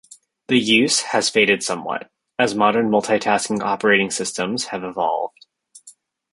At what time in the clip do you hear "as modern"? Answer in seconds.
2.39-2.89